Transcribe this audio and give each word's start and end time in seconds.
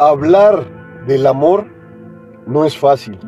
Hablar 0.00 0.64
del 1.08 1.26
amor 1.26 1.66
no 2.46 2.64
es 2.64 2.78
fácil, 2.78 3.18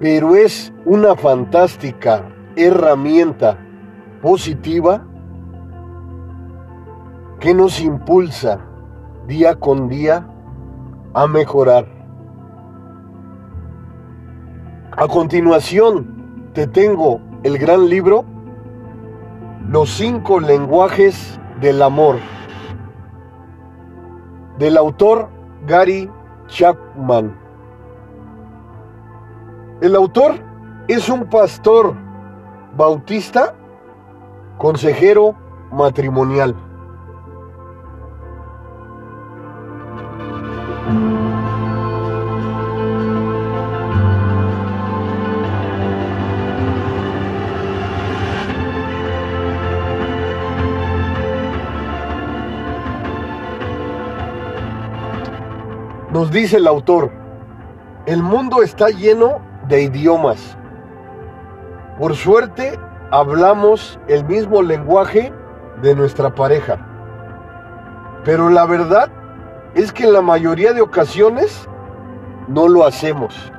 pero 0.00 0.34
es 0.34 0.72
una 0.84 1.14
fantástica 1.14 2.24
herramienta 2.56 3.56
positiva 4.20 5.06
que 7.38 7.54
nos 7.54 7.80
impulsa 7.80 8.58
día 9.28 9.54
con 9.54 9.88
día 9.88 10.26
a 11.14 11.28
mejorar. 11.28 11.86
A 14.90 15.06
continuación, 15.06 16.50
te 16.52 16.66
tengo 16.66 17.20
el 17.44 17.58
gran 17.58 17.88
libro 17.88 18.24
Los 19.68 19.90
cinco 19.90 20.40
lenguajes 20.40 21.38
del 21.60 21.80
amor 21.82 22.16
del 24.58 24.76
autor 24.76 25.28
Gary 25.66 26.10
Chapman. 26.48 27.36
El 29.80 29.94
autor 29.94 30.34
es 30.88 31.08
un 31.08 31.26
pastor 31.26 31.94
bautista, 32.76 33.54
consejero 34.58 35.34
matrimonial. 35.70 36.54
Nos 56.16 56.30
dice 56.30 56.56
el 56.56 56.66
autor, 56.66 57.10
el 58.06 58.22
mundo 58.22 58.62
está 58.62 58.88
lleno 58.88 59.38
de 59.68 59.82
idiomas. 59.82 60.56
Por 61.98 62.16
suerte, 62.16 62.80
hablamos 63.10 64.00
el 64.08 64.24
mismo 64.24 64.62
lenguaje 64.62 65.30
de 65.82 65.94
nuestra 65.94 66.34
pareja. 66.34 66.78
Pero 68.24 68.48
la 68.48 68.64
verdad 68.64 69.10
es 69.74 69.92
que 69.92 70.04
en 70.04 70.14
la 70.14 70.22
mayoría 70.22 70.72
de 70.72 70.80
ocasiones 70.80 71.68
no 72.48 72.66
lo 72.66 72.86
hacemos. 72.86 73.52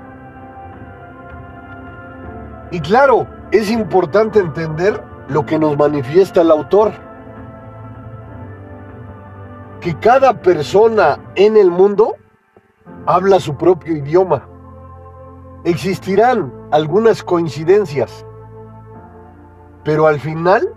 Y 2.71 2.79
claro, 2.79 3.27
es 3.51 3.69
importante 3.69 4.39
entender 4.39 4.99
lo 5.27 5.45
que 5.45 5.59
nos 5.59 5.77
manifiesta 5.77 6.41
el 6.41 6.49
autor. 6.49 6.91
Que 9.79 9.93
cada 9.99 10.41
persona 10.41 11.19
en 11.35 11.55
el 11.55 11.69
mundo 11.69 12.15
habla 13.05 13.39
su 13.39 13.55
propio 13.55 13.95
idioma. 13.95 14.47
Existirán 15.63 16.53
algunas 16.71 17.23
coincidencias, 17.23 18.25
pero 19.83 20.07
al 20.07 20.19
final 20.19 20.73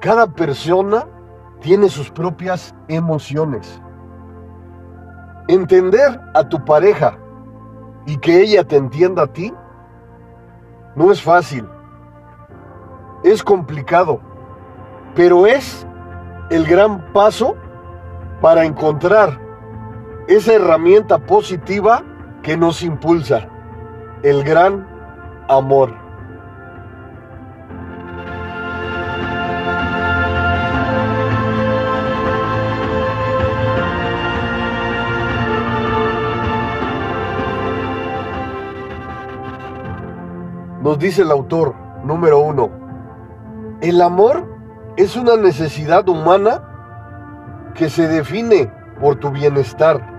cada 0.00 0.26
persona 0.26 1.06
tiene 1.60 1.88
sus 1.88 2.10
propias 2.10 2.74
emociones. 2.88 3.80
Entender 5.48 6.20
a 6.34 6.48
tu 6.48 6.62
pareja 6.64 7.18
y 8.06 8.16
que 8.18 8.40
ella 8.40 8.64
te 8.64 8.76
entienda 8.76 9.22
a 9.24 9.26
ti 9.26 9.52
no 10.96 11.10
es 11.10 11.22
fácil. 11.22 11.68
Es 13.22 13.42
complicado, 13.42 14.20
pero 15.14 15.46
es 15.46 15.86
el 16.50 16.66
gran 16.66 17.12
paso 17.12 17.56
para 18.40 18.64
encontrar 18.64 19.40
esa 20.28 20.54
herramienta 20.54 21.18
positiva 21.18 22.02
que 22.42 22.56
nos 22.56 22.82
impulsa, 22.82 23.48
el 24.22 24.42
gran 24.44 24.86
amor. 25.48 25.94
Nos 40.80 40.98
dice 40.98 41.22
el 41.22 41.30
autor 41.30 41.74
número 42.04 42.40
uno, 42.40 42.70
el 43.80 44.00
amor 44.02 44.46
es 44.96 45.16
una 45.16 45.36
necesidad 45.36 46.08
humana 46.08 46.62
que 47.74 47.88
se 47.88 48.06
define 48.06 48.70
por 49.00 49.16
tu 49.16 49.30
bienestar 49.30 50.13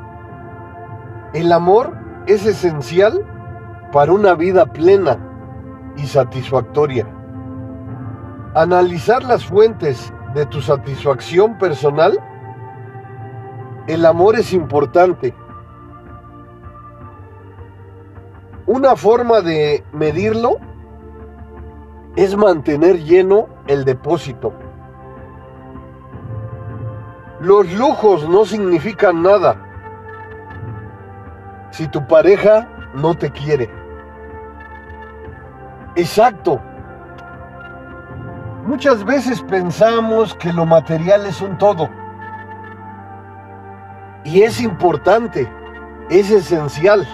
el 1.36 1.52
amor 1.52 1.92
es 2.28 2.46
esencial 2.46 3.22
para 3.92 4.14
una 4.14 4.36
vida 4.36 4.66
plena 4.66 5.20
y 5.98 6.08
satisfactoria. 6.08 7.06
Analizar 8.56 9.22
las 9.22 9.46
fuentes 9.46 10.14
de 10.34 10.46
tu 10.46 10.62
satisfacción 10.62 11.58
personal. 11.58 12.18
El 13.86 14.06
amor 14.06 14.38
es 14.38 14.54
importante. 14.54 15.36
Una 18.66 18.96
forma 18.96 19.42
de 19.42 19.84
medirlo 19.92 20.60
es 22.16 22.38
mantener 22.38 23.04
lleno 23.04 23.50
el 23.68 23.84
depósito. 23.84 24.54
Los 27.42 27.74
lujos 27.74 28.28
no 28.30 28.46
significan 28.46 29.22
nada 29.22 29.65
si 31.72 31.88
tu 31.88 32.06
pareja 32.08 32.68
no 32.94 33.14
te 33.14 33.32
quiere. 33.32 33.70
Exacto. 35.96 36.62
Muchas 38.66 39.04
veces 39.04 39.42
pensamos 39.44 40.34
que 40.36 40.52
lo 40.52 40.66
material 40.66 41.26
es 41.26 41.42
un 41.42 41.58
todo. 41.58 41.90
Y 44.24 44.42
es 44.42 44.60
importante, 44.60 45.50
es 46.10 46.32
esencial. 46.32 47.08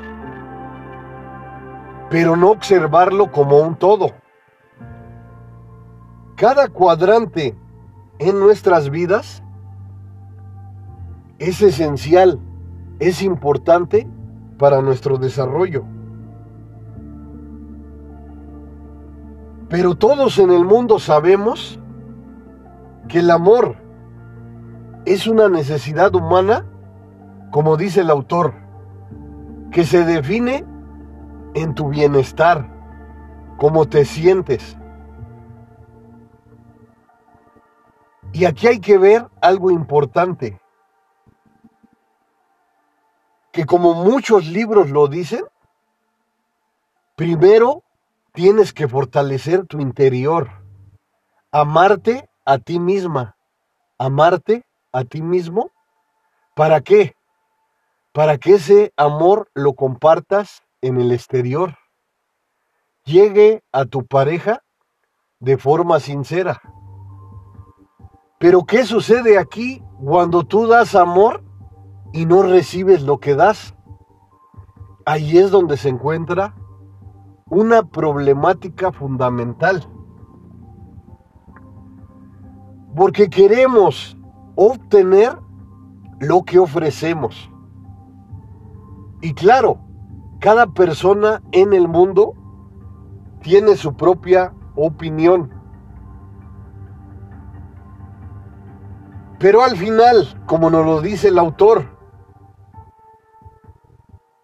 Pero 2.10 2.36
no 2.36 2.52
observarlo 2.52 3.32
como 3.32 3.60
un 3.60 3.76
todo. 3.76 4.12
Cada 6.36 6.70
cuadrante 6.70 7.56
en 8.18 8.40
nuestras 8.40 8.90
vidas 8.90 9.44
es 11.38 11.62
esencial, 11.62 12.40
es 13.00 13.22
importante 13.22 14.08
para 14.62 14.80
nuestro 14.80 15.18
desarrollo. 15.18 15.84
Pero 19.70 19.96
todos 19.96 20.38
en 20.38 20.52
el 20.52 20.64
mundo 20.64 21.00
sabemos 21.00 21.80
que 23.08 23.20
el 23.20 23.32
amor 23.32 23.76
es 25.06 25.26
una 25.26 25.50
necesidad 25.50 26.14
humana, 26.14 26.68
como 27.50 27.76
dice 27.76 28.02
el 28.02 28.12
autor, 28.12 28.54
que 29.72 29.84
se 29.84 30.06
define 30.06 30.64
en 31.56 31.74
tu 31.74 31.90
bienestar, 31.90 32.70
cómo 33.58 33.88
te 33.88 34.06
sientes. 34.06 34.78
Y 38.32 38.46
aquí 38.46 38.68
hay 38.68 38.80
que 38.80 39.00
ver 39.00 39.26
algo 39.42 39.72
importante 39.72 40.61
que 43.52 43.66
como 43.66 43.94
muchos 43.94 44.48
libros 44.48 44.90
lo 44.90 45.08
dicen, 45.08 45.44
primero 47.16 47.84
tienes 48.34 48.74
que 48.74 48.88
fortalecer 48.88 49.66
tu 49.68 49.80
interior, 49.80 50.50
amarte 51.52 52.30
a 52.46 52.58
ti 52.58 52.80
misma, 52.80 53.36
amarte 53.98 54.66
a 54.92 55.04
ti 55.04 55.22
mismo. 55.22 55.72
¿Para 56.56 56.82
qué? 56.82 57.16
Para 58.14 58.38
que 58.38 58.56
ese 58.56 58.94
amor 58.98 59.50
lo 59.54 59.74
compartas 59.74 60.64
en 60.82 61.00
el 61.00 61.12
exterior. 61.12 61.78
Llegue 63.04 63.64
a 63.72 63.86
tu 63.86 64.06
pareja 64.06 64.64
de 65.40 65.58
forma 65.58 66.00
sincera. 66.00 66.62
Pero 68.38 68.66
¿qué 68.66 68.86
sucede 68.86 69.38
aquí 69.38 69.84
cuando 70.04 70.44
tú 70.44 70.68
das 70.68 70.96
amor 70.96 71.44
y 72.14 72.26
no 72.26 72.44
recibes 72.44 73.04
lo 73.04 73.20
que 73.20 73.36
das, 73.36 73.76
ahí 75.06 75.38
es 75.38 75.52
donde 75.52 75.78
se 75.78 75.90
encuentra 75.90 76.56
una 77.46 77.84
problemática 77.84 78.92
fundamental. 78.92 79.88
Porque 82.96 83.30
queremos 83.30 84.18
obtener 84.56 85.38
lo 86.20 86.44
que 86.44 86.60
ofrecemos. 86.60 87.50
Y 89.22 89.34
claro, 89.34 89.80
cada 90.40 90.68
persona 90.68 91.42
en 91.52 91.74
el 91.74 91.88
mundo 91.88 92.34
tiene 93.42 93.76
su 93.76 93.96
propia 93.96 94.54
opinión. 94.76 95.52
Pero 99.40 99.64
al 99.64 99.76
final, 99.76 100.28
como 100.46 100.70
nos 100.70 100.86
lo 100.86 101.02
dice 101.02 101.30
el 101.30 101.40
autor, 101.40 102.01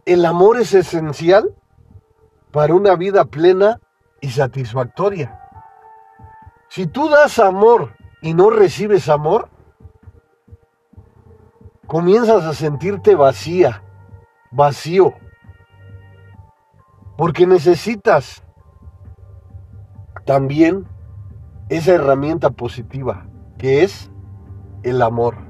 el 0.07 0.25
amor 0.25 0.57
es 0.57 0.73
esencial 0.73 1.53
para 2.51 2.73
una 2.73 2.95
vida 2.95 3.25
plena 3.25 3.81
y 4.21 4.29
satisfactoria. 4.29 5.37
Si 6.69 6.87
tú 6.87 7.09
das 7.09 7.39
amor 7.39 7.93
y 8.21 8.33
no 8.33 8.49
recibes 8.49 9.09
amor, 9.09 9.49
comienzas 11.87 12.45
a 12.45 12.53
sentirte 12.53 13.15
vacía, 13.15 13.83
vacío, 14.49 15.13
porque 17.17 17.45
necesitas 17.45 18.43
también 20.23 20.87
esa 21.67 21.95
herramienta 21.95 22.49
positiva 22.51 23.27
que 23.57 23.83
es 23.83 24.09
el 24.83 25.01
amor. 25.01 25.46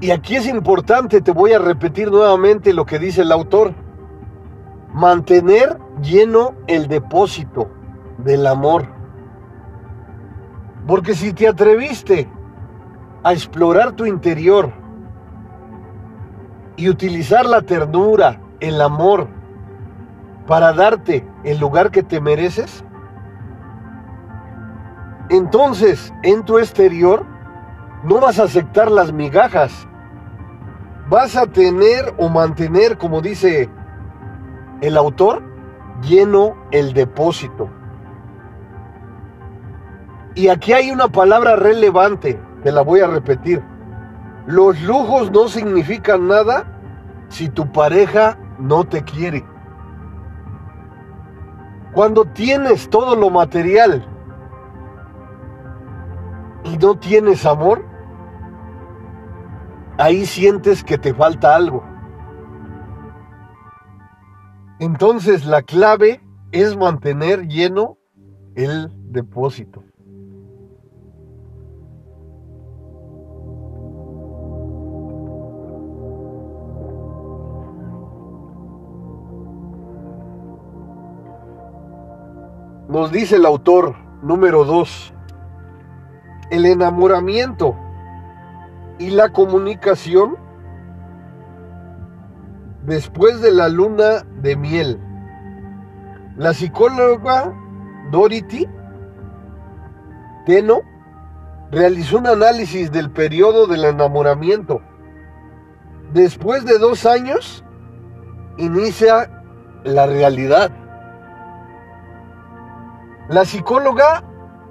Y 0.00 0.12
aquí 0.12 0.36
es 0.36 0.46
importante, 0.46 1.20
te 1.20 1.30
voy 1.30 1.52
a 1.52 1.58
repetir 1.58 2.10
nuevamente 2.10 2.72
lo 2.72 2.86
que 2.86 2.98
dice 2.98 3.20
el 3.20 3.32
autor. 3.32 3.74
Mantener 4.94 5.78
lleno 6.00 6.54
el 6.66 6.88
depósito 6.88 7.70
del 8.16 8.46
amor. 8.46 8.86
Porque 10.86 11.14
si 11.14 11.34
te 11.34 11.46
atreviste 11.46 12.28
a 13.22 13.34
explorar 13.34 13.92
tu 13.92 14.06
interior 14.06 14.72
y 16.76 16.88
utilizar 16.88 17.44
la 17.44 17.60
ternura, 17.60 18.40
el 18.60 18.80
amor, 18.80 19.28
para 20.46 20.72
darte 20.72 21.28
el 21.44 21.60
lugar 21.60 21.90
que 21.90 22.02
te 22.02 22.22
mereces, 22.22 22.82
entonces 25.28 26.12
en 26.22 26.42
tu 26.42 26.58
exterior 26.58 27.26
no 28.02 28.18
vas 28.18 28.38
a 28.38 28.44
aceptar 28.44 28.90
las 28.90 29.12
migajas 29.12 29.86
vas 31.10 31.36
a 31.36 31.46
tener 31.48 32.14
o 32.18 32.28
mantener, 32.28 32.96
como 32.96 33.20
dice 33.20 33.68
el 34.80 34.96
autor, 34.96 35.42
lleno 36.02 36.56
el 36.70 36.94
depósito. 36.94 37.68
Y 40.36 40.48
aquí 40.48 40.72
hay 40.72 40.92
una 40.92 41.08
palabra 41.08 41.56
relevante, 41.56 42.40
te 42.62 42.70
la 42.70 42.82
voy 42.82 43.00
a 43.00 43.08
repetir. 43.08 43.60
Los 44.46 44.80
lujos 44.82 45.32
no 45.32 45.48
significan 45.48 46.28
nada 46.28 46.64
si 47.28 47.48
tu 47.48 47.70
pareja 47.72 48.38
no 48.60 48.84
te 48.84 49.02
quiere. 49.02 49.44
Cuando 51.92 52.24
tienes 52.24 52.88
todo 52.88 53.16
lo 53.16 53.30
material 53.30 54.06
y 56.62 56.78
no 56.78 56.94
tienes 56.94 57.44
amor, 57.44 57.89
ahí 60.00 60.24
sientes 60.24 60.82
que 60.82 60.96
te 60.96 61.12
falta 61.12 61.54
algo. 61.54 61.84
Entonces 64.78 65.44
la 65.44 65.62
clave 65.62 66.22
es 66.52 66.74
mantener 66.76 67.46
lleno 67.46 67.98
el 68.54 68.90
depósito. 69.12 69.84
Nos 82.88 83.12
dice 83.12 83.36
el 83.36 83.44
autor 83.44 83.96
número 84.22 84.64
2, 84.64 85.14
el 86.50 86.66
enamoramiento 86.66 87.76
y 89.00 89.08
la 89.08 89.30
comunicación 89.30 90.36
después 92.84 93.40
de 93.40 93.50
la 93.50 93.70
luna 93.70 94.26
de 94.42 94.56
miel. 94.56 95.00
La 96.36 96.52
psicóloga 96.52 97.50
Dorothy 98.10 98.68
Teno 100.44 100.82
realizó 101.72 102.18
un 102.18 102.26
análisis 102.26 102.92
del 102.92 103.10
periodo 103.10 103.66
del 103.66 103.86
enamoramiento. 103.86 104.82
Después 106.12 106.66
de 106.66 106.78
dos 106.78 107.06
años, 107.06 107.64
inicia 108.58 109.30
la 109.84 110.06
realidad. 110.06 110.70
La 113.30 113.46
psicóloga 113.46 114.24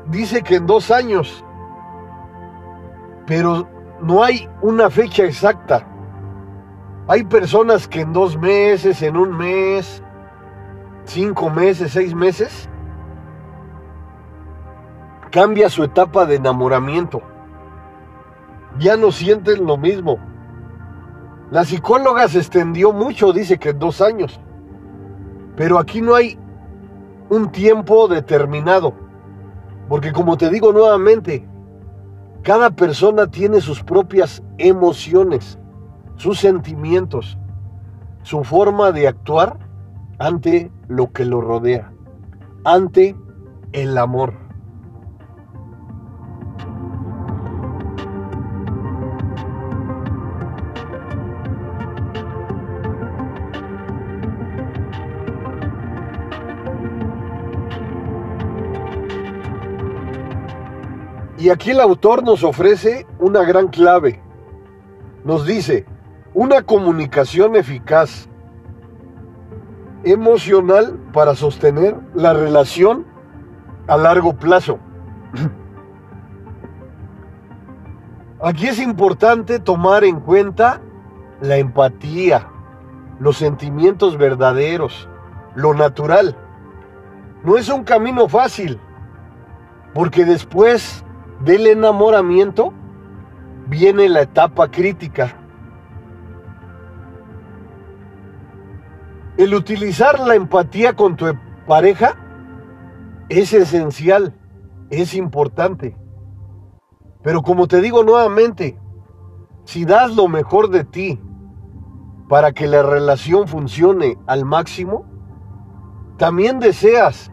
dice 0.05 0.43
que 0.43 0.57
en 0.57 0.67
dos 0.67 0.91
años, 0.91 1.43
pero 3.25 3.78
no 4.01 4.23
hay 4.23 4.49
una 4.61 4.89
fecha 4.89 5.23
exacta. 5.23 5.85
Hay 7.07 7.23
personas 7.23 7.87
que 7.87 8.01
en 8.01 8.13
dos 8.13 8.37
meses, 8.37 9.01
en 9.01 9.17
un 9.17 9.35
mes, 9.35 10.03
cinco 11.05 11.49
meses, 11.49 11.91
seis 11.91 12.13
meses, 12.13 12.69
cambia 15.31 15.69
su 15.69 15.83
etapa 15.83 16.25
de 16.25 16.35
enamoramiento. 16.35 17.21
Ya 18.77 18.95
no 18.95 19.11
sienten 19.11 19.65
lo 19.65 19.77
mismo. 19.77 20.19
La 21.51 21.65
psicóloga 21.65 22.27
se 22.27 22.37
extendió 22.37 22.93
mucho, 22.93 23.33
dice 23.33 23.57
que 23.57 23.69
en 23.69 23.79
dos 23.79 24.01
años. 24.01 24.39
Pero 25.55 25.79
aquí 25.79 26.01
no 26.01 26.13
hay 26.13 26.37
un 27.29 27.51
tiempo 27.51 28.07
determinado. 28.07 28.93
Porque 29.87 30.11
como 30.13 30.37
te 30.37 30.51
digo 30.51 30.71
nuevamente, 30.71 31.48
cada 32.43 32.71
persona 32.71 33.27
tiene 33.27 33.61
sus 33.61 33.83
propias 33.83 34.41
emociones, 34.57 35.59
sus 36.15 36.39
sentimientos, 36.39 37.37
su 38.23 38.43
forma 38.43 38.91
de 38.91 39.07
actuar 39.07 39.57
ante 40.17 40.71
lo 40.87 41.11
que 41.11 41.25
lo 41.25 41.41
rodea, 41.41 41.91
ante 42.63 43.15
el 43.71 43.97
amor. 43.97 44.48
Y 61.39 61.49
aquí 61.49 61.71
el 61.71 61.79
autor 61.79 62.23
nos 62.23 62.43
ofrece 62.43 63.07
una 63.17 63.43
gran 63.43 63.69
clave. 63.69 64.21
Nos 65.23 65.45
dice, 65.45 65.85
una 66.33 66.63
comunicación 66.63 67.55
eficaz, 67.55 68.27
emocional 70.03 70.99
para 71.13 71.35
sostener 71.35 71.95
la 72.13 72.33
relación 72.33 73.05
a 73.87 73.95
largo 73.95 74.33
plazo. 74.35 74.79
Aquí 78.41 78.67
es 78.67 78.79
importante 78.79 79.59
tomar 79.59 80.03
en 80.03 80.19
cuenta 80.19 80.81
la 81.41 81.55
empatía, 81.55 82.47
los 83.19 83.37
sentimientos 83.37 84.17
verdaderos, 84.17 85.07
lo 85.55 85.73
natural. 85.73 86.35
No 87.45 87.57
es 87.57 87.69
un 87.69 87.85
camino 87.85 88.27
fácil, 88.27 88.79
porque 89.93 90.25
después 90.25 91.03
del 91.41 91.67
enamoramiento 91.67 92.73
viene 93.67 94.09
la 94.09 94.21
etapa 94.21 94.69
crítica. 94.69 95.35
El 99.37 99.53
utilizar 99.53 100.19
la 100.19 100.35
empatía 100.35 100.95
con 100.95 101.15
tu 101.15 101.25
pareja 101.65 102.15
es 103.29 103.53
esencial, 103.53 104.35
es 104.89 105.13
importante. 105.13 105.95
Pero 107.21 107.41
como 107.41 107.67
te 107.67 107.79
digo 107.79 108.03
nuevamente, 108.03 108.77
si 109.63 109.85
das 109.85 110.15
lo 110.15 110.27
mejor 110.27 110.69
de 110.69 110.83
ti 110.83 111.21
para 112.27 112.51
que 112.51 112.67
la 112.67 112.83
relación 112.83 113.47
funcione 113.47 114.17
al 114.27 114.45
máximo, 114.45 115.05
también 116.17 116.59
deseas 116.59 117.31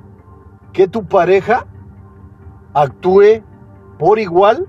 que 0.73 0.87
tu 0.87 1.07
pareja 1.07 1.67
actúe 2.73 3.43
por 3.99 4.19
igual 4.19 4.67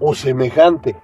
o 0.00 0.14
semejante. 0.14 0.96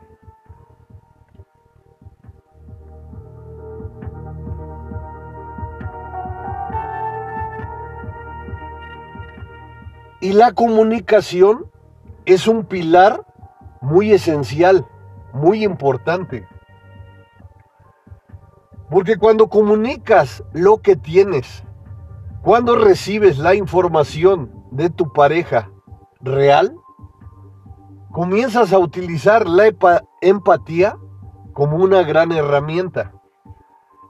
Y 10.21 10.33
la 10.33 10.53
comunicación 10.53 11.71
es 12.25 12.49
un 12.49 12.65
pilar 12.65 13.27
muy 13.83 14.13
esencial, 14.13 14.87
muy 15.35 15.63
importante. 15.63 16.49
Porque 18.89 19.19
cuando 19.19 19.49
comunicas 19.49 20.43
lo 20.55 20.79
que 20.79 20.97
tienes, 20.97 21.63
cuando 22.41 22.77
recibes 22.77 23.37
la 23.37 23.55
información 23.55 24.65
de 24.71 24.89
tu 24.89 25.13
pareja 25.13 25.71
real, 26.25 26.77
comienzas 28.11 28.73
a 28.73 28.79
utilizar 28.79 29.47
la 29.49 29.71
empatía 30.21 30.97
como 31.53 31.77
una 31.77 32.03
gran 32.03 32.33
herramienta. 32.33 33.13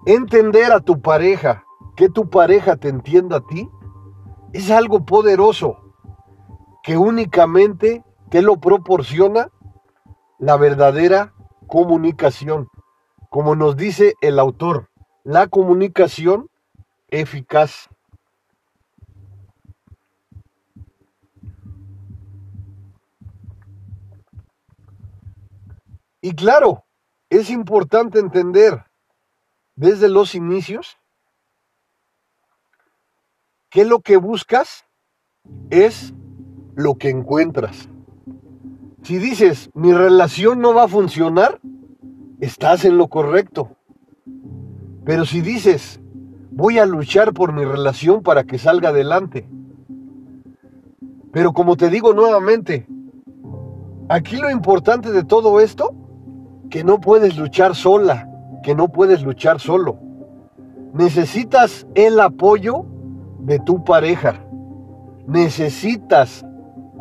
Entender 0.06 0.72
a 0.72 0.80
tu 0.80 1.00
pareja, 1.00 1.64
que 1.96 2.08
tu 2.08 2.30
pareja 2.30 2.76
te 2.76 2.88
entienda 2.88 3.38
a 3.38 3.46
ti, 3.46 3.68
es 4.52 4.70
algo 4.70 5.04
poderoso 5.04 5.78
que 6.82 6.96
únicamente 6.96 8.04
te 8.30 8.42
lo 8.42 8.58
proporciona 8.58 9.50
la 10.38 10.56
verdadera 10.56 11.32
comunicación. 11.66 12.68
Como 13.30 13.56
nos 13.56 13.76
dice 13.76 14.14
el 14.20 14.38
autor, 14.38 14.90
la 15.24 15.48
comunicación 15.48 16.50
eficaz. 17.08 17.88
Y 26.24 26.34
claro, 26.34 26.86
es 27.28 27.50
importante 27.50 28.18
entender 28.18 28.82
desde 29.76 30.08
los 30.08 30.34
inicios 30.34 30.96
que 33.68 33.84
lo 33.84 34.00
que 34.00 34.16
buscas 34.16 34.86
es 35.68 36.14
lo 36.76 36.94
que 36.94 37.10
encuentras. 37.10 37.90
Si 39.02 39.18
dices, 39.18 39.68
mi 39.74 39.92
relación 39.92 40.62
no 40.62 40.72
va 40.72 40.84
a 40.84 40.88
funcionar, 40.88 41.60
estás 42.40 42.86
en 42.86 42.96
lo 42.96 43.08
correcto. 43.08 43.76
Pero 45.04 45.26
si 45.26 45.42
dices, 45.42 46.00
voy 46.50 46.78
a 46.78 46.86
luchar 46.86 47.34
por 47.34 47.52
mi 47.52 47.66
relación 47.66 48.22
para 48.22 48.44
que 48.44 48.56
salga 48.56 48.88
adelante. 48.88 49.46
Pero 51.32 51.52
como 51.52 51.76
te 51.76 51.90
digo 51.90 52.14
nuevamente, 52.14 52.86
aquí 54.08 54.38
lo 54.38 54.50
importante 54.50 55.12
de 55.12 55.24
todo 55.24 55.60
esto, 55.60 55.94
que 56.70 56.84
no 56.84 57.00
puedes 57.00 57.36
luchar 57.36 57.74
sola, 57.74 58.28
que 58.62 58.74
no 58.74 58.88
puedes 58.88 59.22
luchar 59.22 59.60
solo. 59.60 59.98
Necesitas 60.92 61.86
el 61.94 62.20
apoyo 62.20 62.84
de 63.40 63.58
tu 63.58 63.84
pareja. 63.84 64.40
Necesitas 65.26 66.44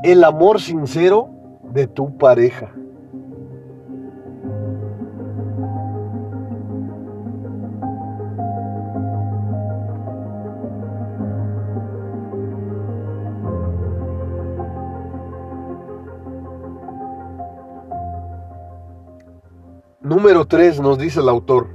el 0.03 0.23
amor 0.23 0.59
sincero 0.59 1.29
de 1.73 1.87
tu 1.87 2.17
pareja. 2.17 2.71
Número 20.15 20.45
3 20.45 20.79
nos 20.79 20.99
dice 20.99 21.21
el 21.21 21.27
autor. 21.27 21.69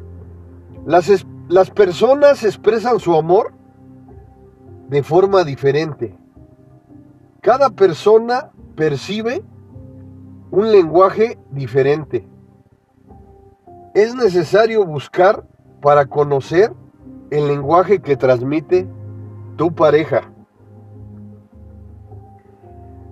Las, 0.87 1.26
las 1.49 1.71
personas 1.73 2.45
expresan 2.45 3.00
su 3.00 3.16
amor 3.16 3.52
de 4.88 5.02
forma 5.02 5.42
diferente. 5.42 6.16
Cada 7.40 7.71
persona 7.71 8.52
percibe 8.76 9.42
un 10.52 10.71
lenguaje 10.71 11.37
diferente. 11.50 12.28
Es 13.92 14.14
necesario 14.14 14.87
buscar 14.87 15.45
para 15.83 16.07
conocer 16.07 16.73
el 17.33 17.49
lenguaje 17.49 18.00
que 18.00 18.16
transmite 18.16 18.87
tu 19.57 19.75
pareja. 19.75 20.30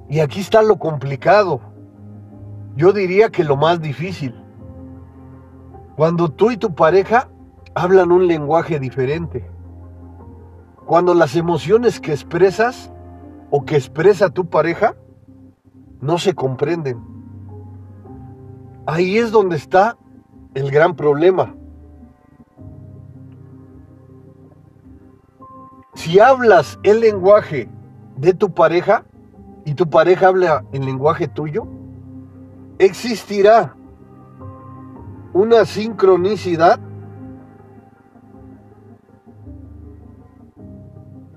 Y 0.09 0.21
aquí 0.21 0.39
está 0.39 0.63
lo 0.63 0.79
complicado. 0.79 1.61
Yo 2.77 2.93
diría 2.93 3.29
que 3.31 3.43
lo 3.43 3.57
más 3.57 3.81
difícil. 3.81 4.46
Cuando 5.97 6.29
tú 6.29 6.51
y 6.51 6.59
tu 6.59 6.75
pareja 6.75 7.31
hablan 7.75 8.13
un 8.13 8.27
lenguaje 8.27 8.79
diferente. 8.79 9.49
Cuando 10.85 11.15
las 11.15 11.35
emociones 11.37 12.01
que 12.01 12.13
expresas 12.13 12.93
o 13.51 13.65
que 13.65 13.77
expresa 13.77 14.29
tu 14.29 14.47
pareja 14.51 14.95
no 16.03 16.19
se 16.19 16.35
comprenden. 16.35 17.03
Ahí 18.85 19.17
es 19.17 19.33
donde 19.33 19.57
está 19.57 19.97
el 20.55 20.71
gran 20.71 20.95
problema. 20.95 21.55
Si 25.95 26.21
hablas 26.21 26.79
el 26.83 27.01
lenguaje 27.01 27.71
de 28.19 28.35
tu 28.35 28.53
pareja 28.53 29.07
y 29.65 29.75
tu 29.75 29.89
pareja 29.89 30.29
habla 30.29 30.65
el 30.73 30.85
lenguaje 30.85 31.27
tuyo, 31.27 31.67
existirá 32.79 33.75
una 35.37 35.67
sincronicidad 35.67 36.81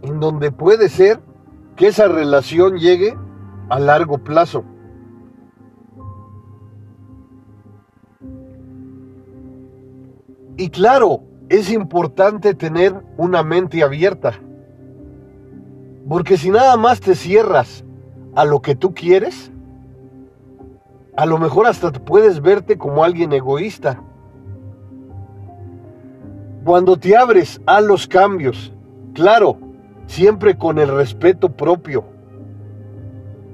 en 0.01 0.21
donde 0.21 0.53
puede 0.53 0.87
ser 0.87 1.19
que 1.75 1.87
esa 1.87 2.07
relación 2.07 2.77
llegue 2.77 3.17
a 3.67 3.77
largo 3.77 4.19
plazo. 4.19 4.63
Y 10.55 10.69
claro, 10.69 11.23
es 11.49 11.69
importante 11.69 12.53
tener 12.53 13.03
una 13.17 13.43
mente 13.43 13.83
abierta. 13.83 14.31
Porque 16.07 16.37
si 16.37 16.51
nada 16.51 16.77
más 16.77 17.01
te 17.01 17.15
cierras 17.15 17.83
a 18.33 18.45
lo 18.45 18.61
que 18.61 18.75
tú 18.75 18.93
quieres, 18.93 19.51
a 21.19 21.25
lo 21.25 21.37
mejor 21.37 21.67
hasta 21.67 21.91
puedes 21.91 22.39
verte 22.39 22.77
como 22.77 23.03
alguien 23.03 23.33
egoísta. 23.33 24.01
Cuando 26.63 26.95
te 26.95 27.17
abres 27.17 27.59
a 27.65 27.81
los 27.81 28.07
cambios, 28.07 28.73
claro, 29.13 29.57
siempre 30.07 30.57
con 30.57 30.79
el 30.79 30.87
respeto 30.87 31.49
propio, 31.49 32.05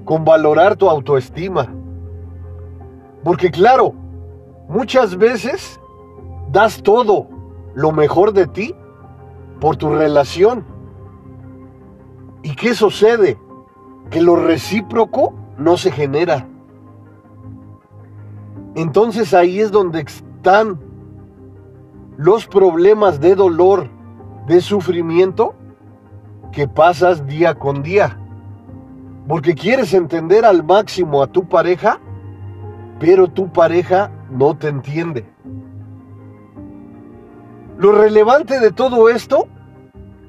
con 0.04 0.24
valorar 0.24 0.76
tu 0.76 0.88
autoestima. 0.88 1.74
Porque 3.24 3.50
claro, 3.50 3.96
muchas 4.70 5.18
veces 5.18 5.82
das 6.52 6.84
todo 6.84 7.28
lo 7.74 7.92
mejor 7.92 8.32
de 8.32 8.46
ti 8.46 8.76
por 9.60 9.76
tu 9.76 9.90
relación. 9.90 10.64
¿Y 12.44 12.56
qué 12.56 12.76
sucede? 12.76 13.40
Que 14.12 14.22
lo 14.22 14.36
recíproco 14.36 15.34
no 15.58 15.78
se 15.78 15.90
genera. 15.90 16.48
Entonces 18.76 19.34
ahí 19.34 19.60
es 19.60 19.72
donde 19.72 20.02
están 20.02 20.80
los 22.18 22.46
problemas 22.46 23.20
de 23.20 23.36
dolor, 23.36 23.90
de 24.48 24.62
sufrimiento 24.62 25.56
que 26.52 26.68
pasas 26.68 27.26
día 27.26 27.56
con 27.56 27.84
día. 27.84 28.20
Porque 29.28 29.56
quieres 29.56 29.94
entender 29.94 30.46
al 30.46 30.64
máximo 30.64 31.24
a 31.24 31.28
tu 31.28 31.48
pareja, 31.48 32.00
pero 33.00 33.28
tu 33.28 33.52
pareja 33.52 34.12
no 34.30 34.56
te 34.56 34.68
entiende. 34.68 35.26
Lo 37.78 37.92
relevante 37.92 38.60
de 38.60 38.72
todo 38.72 39.10
esto 39.10 39.48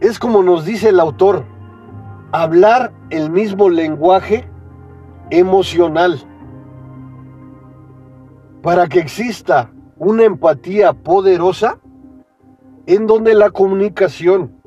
es 0.01 0.19
como 0.19 0.43
nos 0.43 0.65
dice 0.65 0.89
el 0.89 1.01
autor, 1.01 1.45
hablar 2.33 2.93
el 3.11 3.31
mismo 3.31 3.69
lenguaje 3.69 4.49
emocional. 5.31 6.21
Para 8.63 8.89
que 8.89 8.99
exista 8.99 9.71
una 9.99 10.25
empatía 10.25 10.93
poderosa 10.93 11.79
en 12.87 13.07
donde 13.07 13.35
la 13.35 13.51
comunicación, 13.51 14.61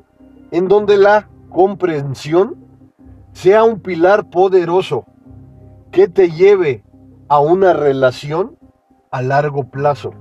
en 0.50 0.68
donde 0.68 0.96
la 0.96 1.28
comprensión 1.48 2.56
sea 3.32 3.64
un 3.64 3.80
pilar 3.80 4.28
poderoso 4.30 5.04
que 5.90 6.08
te 6.08 6.30
lleve 6.30 6.84
a 7.28 7.40
una 7.40 7.72
relación 7.72 8.56
a 9.10 9.22
largo 9.22 9.64
plazo. 9.70 10.12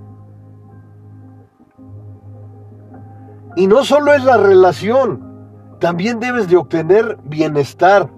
Y 3.56 3.68
no 3.68 3.84
solo 3.84 4.14
es 4.14 4.24
la 4.24 4.38
relación, 4.38 5.78
también 5.80 6.20
debes 6.20 6.50
de 6.50 6.58
obtener 6.58 7.18
bienestar. 7.24 8.10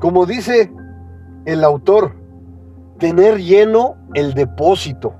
Como 0.00 0.26
dice 0.26 0.72
el 1.44 1.64
autor, 1.64 2.14
tener 2.98 3.38
lleno 3.38 3.96
el 4.14 4.34
depósito, 4.34 5.14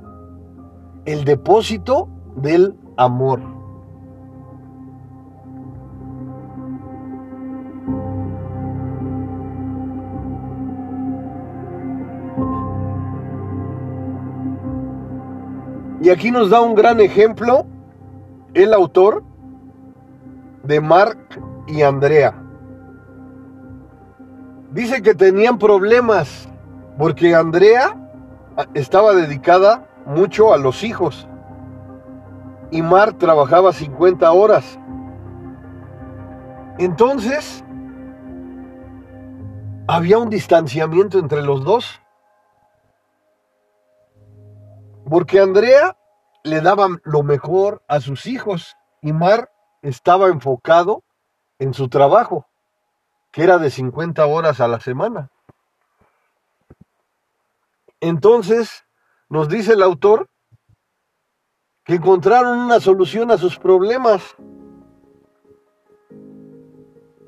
el 1.04 1.24
depósito 1.24 2.08
del 2.36 2.74
amor. 2.96 3.40
Y 16.00 16.10
aquí 16.10 16.30
nos 16.30 16.50
da 16.50 16.60
un 16.60 16.74
gran 16.74 17.00
ejemplo 17.00 17.64
el 18.52 18.74
autor 18.74 19.24
de 20.62 20.78
Mark 20.78 21.18
y 21.66 21.80
Andrea. 21.80 22.34
Dice 24.70 25.00
que 25.00 25.14
tenían 25.14 25.58
problemas 25.58 26.48
porque 26.98 27.34
Andrea 27.34 27.96
estaba 28.74 29.14
dedicada 29.14 29.88
mucho 30.06 30.52
a 30.52 30.58
los 30.58 30.84
hijos 30.84 31.28
y 32.70 32.82
Mark 32.82 33.18
trabajaba 33.18 33.72
50 33.72 34.30
horas. 34.32 34.78
Entonces, 36.78 37.64
había 39.86 40.18
un 40.18 40.30
distanciamiento 40.30 41.18
entre 41.18 41.42
los 41.42 41.64
dos. 41.64 42.00
Porque 45.08 45.40
Andrea 45.40 45.96
le 46.42 46.60
daba 46.60 46.88
lo 47.04 47.22
mejor 47.22 47.82
a 47.88 48.00
sus 48.00 48.26
hijos 48.26 48.76
y 49.02 49.12
Mar 49.12 49.50
estaba 49.82 50.28
enfocado 50.28 51.04
en 51.58 51.74
su 51.74 51.88
trabajo, 51.88 52.46
que 53.30 53.44
era 53.44 53.58
de 53.58 53.70
50 53.70 54.24
horas 54.26 54.60
a 54.60 54.68
la 54.68 54.80
semana. 54.80 55.30
Entonces, 58.04 58.84
nos 59.30 59.48
dice 59.48 59.72
el 59.72 59.82
autor 59.82 60.28
que 61.84 61.94
encontraron 61.94 62.58
una 62.58 62.78
solución 62.78 63.30
a 63.30 63.38
sus 63.38 63.58
problemas. 63.58 64.36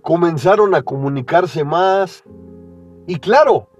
Comenzaron 0.02 0.74
a 0.74 0.82
comunicarse 0.82 1.64
más. 1.64 2.24
Y 3.06 3.16
claro, 3.16 3.70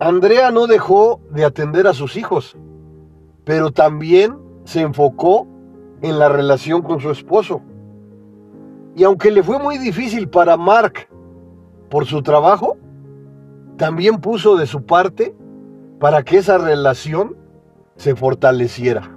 Andrea 0.00 0.50
no 0.50 0.66
dejó 0.66 1.20
de 1.30 1.44
atender 1.44 1.86
a 1.86 1.94
sus 1.94 2.16
hijos, 2.16 2.56
pero 3.44 3.70
también 3.70 4.36
se 4.64 4.80
enfocó 4.80 5.46
en 6.02 6.18
la 6.18 6.28
relación 6.28 6.82
con 6.82 6.98
su 6.98 7.12
esposo. 7.12 7.62
Y 8.96 9.04
aunque 9.04 9.30
le 9.30 9.44
fue 9.44 9.60
muy 9.60 9.78
difícil 9.78 10.28
para 10.28 10.56
Mark 10.56 11.08
por 11.88 12.04
su 12.04 12.20
trabajo, 12.20 12.76
también 13.78 14.20
puso 14.20 14.56
de 14.56 14.66
su 14.66 14.84
parte 14.84 15.34
para 16.00 16.22
que 16.24 16.38
esa 16.38 16.58
relación 16.58 17.36
se 17.96 18.14
fortaleciera. 18.14 19.14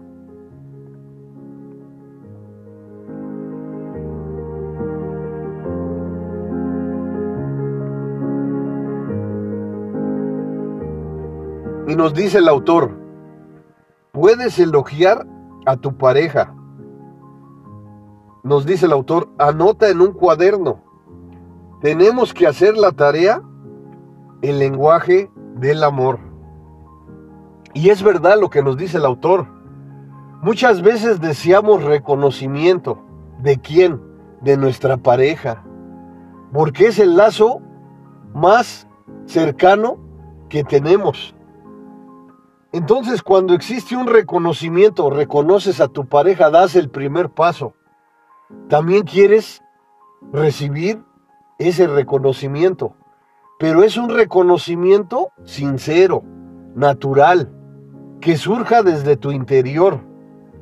Y 11.88 11.96
nos 11.96 12.14
dice 12.14 12.38
el 12.38 12.48
autor, 12.48 12.92
puedes 14.14 14.58
elogiar 14.60 15.28
a 15.66 15.76
tu 15.76 15.98
pareja. 15.98 16.56
Nos 18.44 18.66
dice 18.66 18.86
el 18.86 18.94
autor, 18.94 19.30
anota 19.38 19.90
en 19.90 20.02
un 20.02 20.14
cuaderno. 20.14 20.82
Tenemos 21.82 22.34
que 22.34 22.48
hacer 22.48 22.78
la 22.78 22.92
tarea, 22.92 23.42
el 24.42 24.60
lenguaje 24.60 25.30
del 25.56 25.84
amor. 25.84 26.20
Y 27.74 27.90
es 27.90 28.04
verdad 28.04 28.40
lo 28.40 28.50
que 28.50 28.64
nos 28.64 28.78
dice 28.78 28.98
el 28.98 29.06
autor. 29.06 29.48
Muchas 30.42 30.82
veces 30.82 31.22
deseamos 31.22 31.84
reconocimiento. 31.84 33.00
¿De 33.40 33.60
quién? 33.60 34.02
De 34.42 34.58
nuestra 34.58 34.98
pareja. 34.98 35.64
Porque 36.52 36.88
es 36.88 37.00
el 37.00 37.16
lazo 37.16 37.62
más 38.34 38.88
cercano 39.26 39.98
que 40.50 40.64
tenemos. 40.64 41.36
Entonces 42.74 43.22
cuando 43.22 43.54
existe 43.54 43.96
un 43.96 44.08
reconocimiento, 44.08 45.10
reconoces 45.10 45.82
a 45.82 45.88
tu 45.88 46.08
pareja, 46.08 46.50
das 46.50 46.76
el 46.76 46.90
primer 46.90 47.30
paso. 47.30 47.74
También 48.70 49.04
quieres 49.04 49.62
recibir 50.32 51.04
ese 51.58 51.88
reconocimiento. 51.88 52.96
Pero 53.62 53.84
es 53.84 53.96
un 53.96 54.10
reconocimiento 54.10 55.34
sincero, 55.44 56.24
natural 56.74 57.52
que 58.20 58.36
surja 58.36 58.82
desde 58.82 59.18
tu 59.18 59.32
interior 59.32 60.00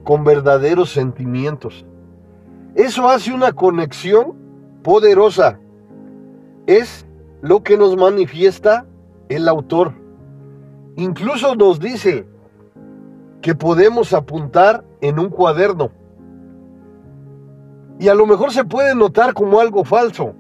con 0.04 0.26
verdaderos 0.26 0.92
sentimientos. 0.92 1.86
Eso 2.76 3.08
hace 3.08 3.34
una 3.34 3.54
conexión 3.54 4.36
poderosa. 4.84 5.62
Es 6.68 7.06
lo 7.42 7.64
que 7.64 7.78
nos 7.78 7.96
manifiesta 7.96 8.86
el 9.30 9.48
autor. 9.48 9.94
Incluso 10.98 11.56
nos 11.56 11.80
dice 11.80 12.28
que 13.42 13.56
podemos 13.56 14.12
apuntar 14.12 14.84
en 15.00 15.20
un 15.20 15.30
cuaderno. 15.30 15.90
Y 17.98 18.10
a 18.10 18.14
lo 18.14 18.26
mejor 18.26 18.52
se 18.52 18.66
puede 18.66 18.94
notar 18.94 19.34
como 19.34 19.62
algo 19.62 19.86
falso. 19.86 20.34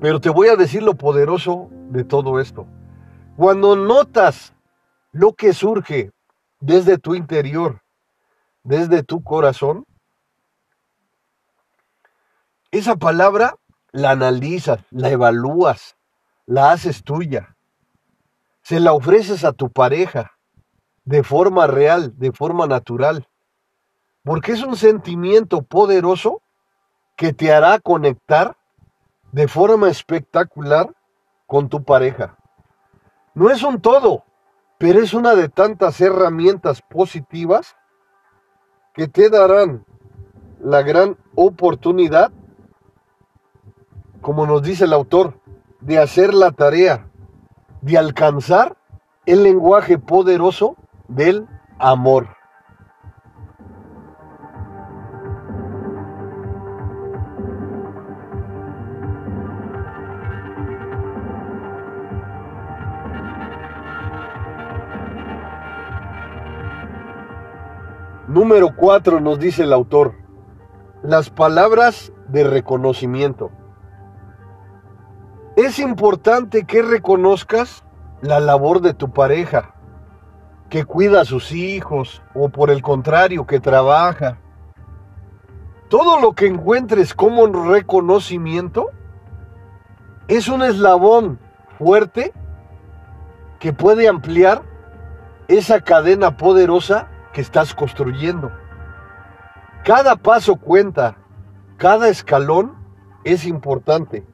Pero 0.00 0.20
te 0.20 0.30
voy 0.30 0.48
a 0.48 0.56
decir 0.56 0.82
lo 0.82 0.94
poderoso 0.94 1.68
de 1.90 2.04
todo 2.04 2.40
esto. 2.40 2.66
Cuando 3.36 3.76
notas 3.76 4.54
lo 5.12 5.34
que 5.34 5.52
surge 5.52 6.10
desde 6.58 6.98
tu 6.98 7.14
interior, 7.14 7.82
desde 8.62 9.02
tu 9.02 9.22
corazón, 9.22 9.84
esa 12.70 12.96
palabra 12.96 13.56
la 13.92 14.12
analizas, 14.12 14.80
la 14.90 15.10
evalúas, 15.10 15.96
la 16.46 16.72
haces 16.72 17.02
tuya, 17.02 17.56
se 18.62 18.80
la 18.80 18.92
ofreces 18.92 19.44
a 19.44 19.52
tu 19.52 19.70
pareja 19.70 20.32
de 21.04 21.22
forma 21.22 21.66
real, 21.66 22.14
de 22.16 22.32
forma 22.32 22.66
natural, 22.66 23.26
porque 24.22 24.52
es 24.52 24.62
un 24.62 24.76
sentimiento 24.76 25.62
poderoso 25.62 26.40
que 27.16 27.32
te 27.32 27.52
hará 27.52 27.80
conectar 27.80 28.56
de 29.32 29.48
forma 29.48 29.88
espectacular 29.88 30.94
con 31.46 31.68
tu 31.68 31.82
pareja. 31.82 32.36
No 33.34 33.50
es 33.50 33.62
un 33.62 33.80
todo, 33.80 34.24
pero 34.78 35.00
es 35.00 35.14
una 35.14 35.34
de 35.34 35.48
tantas 35.48 36.00
herramientas 36.00 36.82
positivas 36.82 37.76
que 38.94 39.08
te 39.08 39.30
darán 39.30 39.84
la 40.60 40.82
gran 40.82 41.16
oportunidad, 41.34 42.32
como 44.20 44.46
nos 44.46 44.62
dice 44.62 44.84
el 44.84 44.92
autor, 44.92 45.40
de 45.80 45.98
hacer 45.98 46.34
la 46.34 46.50
tarea, 46.50 47.06
de 47.80 47.96
alcanzar 47.96 48.76
el 49.26 49.42
lenguaje 49.42 49.98
poderoso 49.98 50.76
del 51.08 51.46
amor. 51.78 52.39
Número 68.30 68.76
4 68.76 69.18
nos 69.18 69.40
dice 69.40 69.64
el 69.64 69.72
autor, 69.72 70.14
las 71.02 71.30
palabras 71.30 72.12
de 72.28 72.44
reconocimiento. 72.44 73.50
Es 75.56 75.80
importante 75.80 76.64
que 76.64 76.80
reconozcas 76.80 77.82
la 78.22 78.38
labor 78.38 78.82
de 78.82 78.94
tu 78.94 79.10
pareja, 79.10 79.74
que 80.68 80.84
cuida 80.84 81.22
a 81.22 81.24
sus 81.24 81.50
hijos 81.50 82.22
o 82.32 82.50
por 82.50 82.70
el 82.70 82.82
contrario, 82.82 83.48
que 83.48 83.58
trabaja. 83.58 84.38
Todo 85.88 86.20
lo 86.20 86.34
que 86.34 86.46
encuentres 86.46 87.14
como 87.14 87.48
reconocimiento 87.48 88.90
es 90.28 90.46
un 90.46 90.62
eslabón 90.62 91.40
fuerte 91.80 92.32
que 93.58 93.72
puede 93.72 94.06
ampliar 94.06 94.62
esa 95.48 95.80
cadena 95.80 96.36
poderosa 96.36 97.08
que 97.32 97.40
estás 97.40 97.74
construyendo. 97.74 98.50
Cada 99.84 100.16
paso 100.16 100.56
cuenta, 100.56 101.16
cada 101.76 102.08
escalón 102.08 102.76
es 103.24 103.46
importante. 103.46 104.26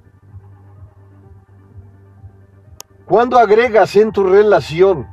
Cuando 3.06 3.38
agregas 3.38 3.94
en 3.96 4.10
tu 4.10 4.24
relación 4.24 5.06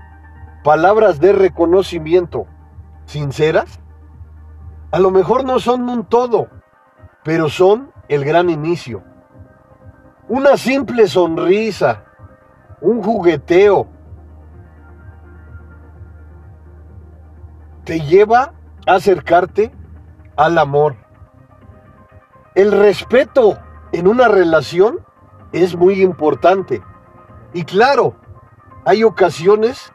palabras 0.63 1.19
de 1.19 1.33
reconocimiento 1.33 2.47
sinceras, 3.05 3.79
a 4.91 4.99
lo 4.99 5.11
mejor 5.11 5.43
no 5.43 5.59
son 5.59 5.89
un 5.89 6.05
todo, 6.05 6.47
pero 7.23 7.49
son 7.49 7.91
el 8.07 8.25
gran 8.25 8.49
inicio. 8.49 9.03
Una 10.27 10.57
simple 10.57 11.07
sonrisa, 11.07 12.05
un 12.81 13.03
jugueteo, 13.03 13.87
te 17.83 17.99
lleva 18.01 18.53
a 18.87 18.95
acercarte 18.95 19.71
al 20.35 20.57
amor. 20.57 20.95
El 22.55 22.71
respeto 22.71 23.57
en 23.91 24.07
una 24.07 24.27
relación 24.27 24.99
es 25.51 25.75
muy 25.75 26.01
importante. 26.01 26.81
Y 27.53 27.63
claro, 27.63 28.15
hay 28.85 29.03
ocasiones 29.03 29.93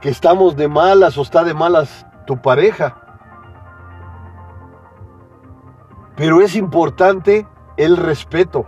que 0.00 0.08
estamos 0.08 0.56
de 0.56 0.68
malas 0.68 1.18
o 1.18 1.22
está 1.22 1.44
de 1.44 1.54
malas 1.54 2.06
tu 2.26 2.40
pareja. 2.40 2.96
Pero 6.16 6.40
es 6.40 6.54
importante 6.54 7.46
el 7.76 7.96
respeto. 7.96 8.66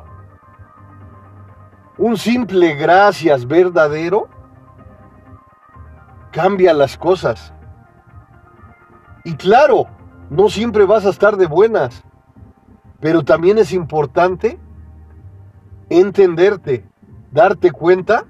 Un 1.98 2.16
simple 2.16 2.74
gracias 2.74 3.46
verdadero 3.46 4.28
cambia 6.32 6.72
las 6.72 6.96
cosas. 6.96 7.52
Y 9.24 9.34
claro, 9.34 9.86
no 10.30 10.48
siempre 10.48 10.84
vas 10.84 11.06
a 11.06 11.10
estar 11.10 11.36
de 11.36 11.46
buenas, 11.46 12.02
pero 13.00 13.22
también 13.22 13.58
es 13.58 13.72
importante 13.72 14.58
entenderte, 15.90 16.84
darte 17.30 17.70
cuenta 17.70 18.24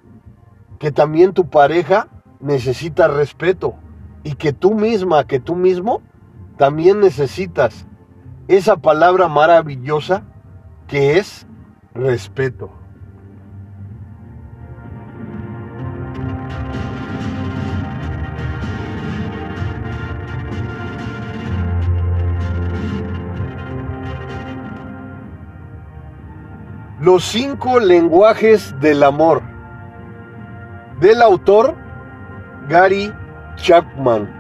que 0.79 0.91
también 0.91 1.33
tu 1.33 1.49
pareja 1.49 2.09
necesita 2.41 3.09
respeto 3.09 3.75
y 4.25 4.35
que 4.35 4.53
tú 4.53 4.75
misma, 4.75 5.27
que 5.27 5.41
tú 5.41 5.55
mismo, 5.55 6.03
también 6.57 7.01
necesitas 7.01 7.87
esa 8.49 8.77
palabra 8.77 9.29
maravillosa 9.29 10.25
que 10.89 11.19
es 11.19 11.47
respeto. 11.95 12.71
Los 27.03 27.25
cinco 27.25 27.81
lenguajes 27.81 28.79
del 28.79 29.03
amor. 29.03 29.43
Del 31.01 31.21
autor 31.21 31.75
Gary 32.69 33.12
Chapman. 33.57 34.33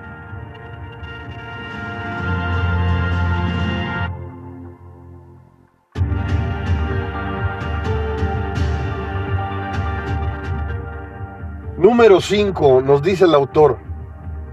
Número 11.76 12.20
5, 12.20 12.80
nos 12.82 13.02
dice 13.02 13.24
el 13.24 13.34
autor, 13.34 13.78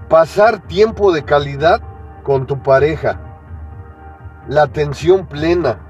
pasar 0.10 0.66
tiempo 0.66 1.12
de 1.12 1.24
calidad 1.24 1.80
con 2.24 2.48
tu 2.48 2.64
pareja, 2.64 3.20
la 4.48 4.64
atención 4.64 5.28
plena, 5.28 5.89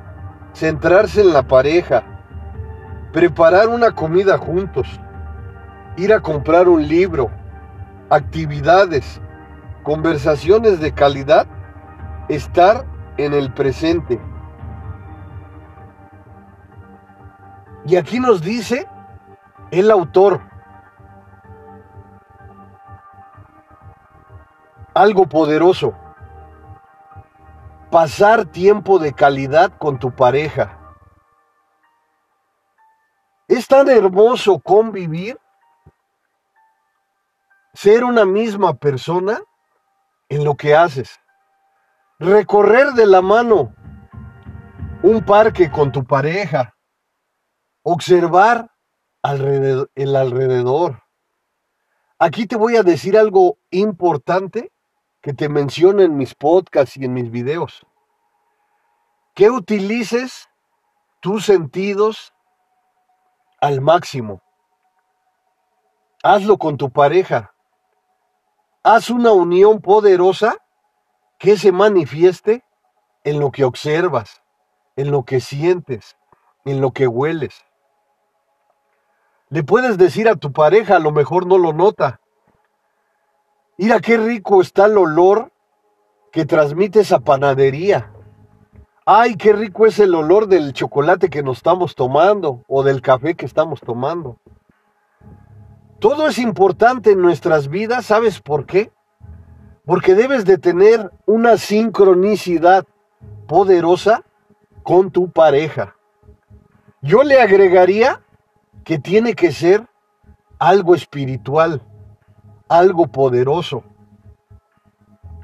centrarse 0.53 1.21
en 1.21 1.33
la 1.33 1.43
pareja, 1.43 2.03
preparar 3.11 3.67
una 3.67 3.91
comida 3.91 4.37
juntos, 4.37 4.87
ir 5.97 6.13
a 6.13 6.19
comprar 6.19 6.67
un 6.67 6.87
libro, 6.87 7.29
actividades, 8.09 9.21
conversaciones 9.83 10.79
de 10.79 10.93
calidad, 10.93 11.47
estar 12.27 12.85
en 13.17 13.33
el 13.33 13.51
presente. 13.53 14.19
Y 17.85 17.95
aquí 17.95 18.19
nos 18.19 18.41
dice 18.41 18.87
el 19.71 19.89
autor 19.89 20.41
algo 24.93 25.27
poderoso 25.27 25.93
pasar 27.89 28.45
tiempo 28.45 28.99
de 28.99 29.13
calidad 29.13 29.77
con 29.77 29.99
tu 29.99 30.11
pareja. 30.15 30.77
Es 33.47 33.67
tan 33.67 33.89
hermoso 33.89 34.59
convivir, 34.59 35.39
ser 37.73 38.03
una 38.03 38.25
misma 38.25 38.75
persona 38.75 39.39
en 40.29 40.43
lo 40.43 40.55
que 40.55 40.75
haces. 40.75 41.19
Recorrer 42.19 42.91
de 42.91 43.07
la 43.07 43.21
mano 43.21 43.73
un 45.01 45.23
parque 45.25 45.71
con 45.71 45.91
tu 45.91 46.03
pareja. 46.03 46.75
Observar 47.81 48.69
alrededor, 49.23 49.89
el 49.95 50.15
alrededor. 50.15 51.01
Aquí 52.19 52.45
te 52.45 52.57
voy 52.57 52.75
a 52.75 52.83
decir 52.83 53.17
algo 53.17 53.57
importante 53.71 54.71
que 55.21 55.33
te 55.33 55.49
menciono 55.49 56.01
en 56.01 56.15
mis 56.17 56.33
podcasts 56.33 56.97
y 56.97 57.05
en 57.05 57.13
mis 57.13 57.29
videos. 57.29 57.85
Que 59.35 59.49
utilices 59.49 60.49
tus 61.19 61.45
sentidos 61.45 62.33
al 63.61 63.81
máximo. 63.81 64.41
Hazlo 66.23 66.57
con 66.57 66.77
tu 66.77 66.89
pareja. 66.89 67.53
Haz 68.83 69.09
una 69.09 69.31
unión 69.31 69.81
poderosa 69.81 70.57
que 71.37 71.57
se 71.57 71.71
manifieste 71.71 72.63
en 73.23 73.39
lo 73.39 73.51
que 73.51 73.63
observas, 73.63 74.41
en 74.95 75.11
lo 75.11 75.23
que 75.23 75.39
sientes, 75.41 76.17
en 76.65 76.81
lo 76.81 76.91
que 76.91 77.07
hueles. 77.07 77.65
Le 79.49 79.63
puedes 79.63 79.97
decir 79.97 80.29
a 80.29 80.35
tu 80.35 80.51
pareja, 80.51 80.97
a 80.97 80.99
lo 80.99 81.11
mejor 81.11 81.47
no 81.47 81.57
lo 81.57 81.73
nota, 81.73 82.21
Mira 83.81 84.01
qué 84.01 84.17
rico 84.17 84.59
está 84.59 84.87
el 84.87 84.97
olor 84.97 85.53
que 86.33 86.43
transmite 86.43 86.99
esa 86.99 87.21
panadería. 87.21 88.11
Ay, 89.05 89.37
qué 89.37 89.53
rico 89.53 89.85
es 89.85 89.99
el 89.99 90.13
olor 90.15 90.47
del 90.47 90.73
chocolate 90.73 91.29
que 91.29 91.43
nos 91.43 91.59
estamos 91.59 91.95
tomando 91.95 92.61
o 92.67 92.83
del 92.83 93.01
café 93.01 93.35
que 93.35 93.45
estamos 93.45 93.79
tomando. 93.79 94.37
Todo 95.99 96.27
es 96.27 96.39
importante 96.39 97.11
en 97.11 97.21
nuestras 97.21 97.69
vidas, 97.69 98.07
¿sabes 98.07 98.41
por 98.41 98.65
qué? 98.65 98.91
Porque 99.85 100.13
debes 100.13 100.43
de 100.43 100.57
tener 100.57 101.13
una 101.25 101.55
sincronicidad 101.55 102.85
poderosa 103.47 104.25
con 104.83 105.09
tu 105.09 105.31
pareja. 105.31 105.95
Yo 107.01 107.23
le 107.23 107.39
agregaría 107.39 108.19
que 108.83 108.99
tiene 108.99 109.35
que 109.35 109.53
ser 109.53 109.87
algo 110.57 110.95
espiritual 110.95 111.81
algo 112.69 113.07
poderoso. 113.07 113.83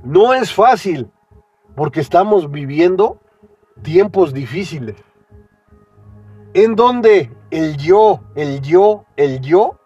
No 0.03 0.33
es 0.33 0.53
fácil 0.53 1.11
porque 1.75 1.99
estamos 1.99 2.49
viviendo 2.49 3.19
tiempos 3.81 4.33
difíciles 4.33 4.95
en 6.55 6.77
donde 6.77 7.35
el 7.51 7.75
yo, 7.75 8.21
el 8.35 8.61
yo, 8.61 9.03
el 9.17 9.41
yo 9.41 9.77